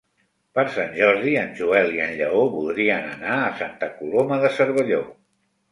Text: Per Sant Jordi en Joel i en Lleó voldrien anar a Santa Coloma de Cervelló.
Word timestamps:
Per 0.59 0.63
Sant 0.77 0.95
Jordi 0.99 1.33
en 1.43 1.53
Joel 1.61 1.93
i 1.99 2.03
en 2.07 2.15
Lleó 2.23 2.41
voldrien 2.57 3.07
anar 3.13 3.37
a 3.45 3.53
Santa 3.63 3.95
Coloma 4.01 4.45
de 4.47 4.55
Cervelló. 4.59 5.07